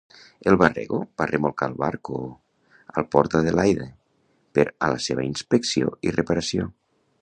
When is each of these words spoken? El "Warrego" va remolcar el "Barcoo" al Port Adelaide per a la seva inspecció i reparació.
El 0.51 0.55
"Warrego" 0.61 1.01
va 1.21 1.27
remolcar 1.31 1.67
el 1.73 1.75
"Barcoo" 1.83 2.33
al 3.01 3.07
Port 3.17 3.37
Adelaide 3.43 3.89
per 4.59 4.69
a 4.89 4.93
la 4.97 5.01
seva 5.11 5.31
inspecció 5.31 5.97
i 6.11 6.21
reparació. 6.23 6.73